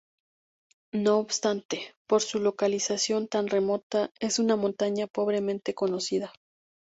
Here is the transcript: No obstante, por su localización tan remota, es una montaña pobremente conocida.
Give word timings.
No 0.95 1.19
obstante, 1.19 1.93
por 2.09 2.21
su 2.23 2.39
localización 2.39 3.27
tan 3.27 3.45
remota, 3.49 4.09
es 4.19 4.39
una 4.39 4.55
montaña 4.55 5.05
pobremente 5.05 5.75
conocida. 5.75 6.33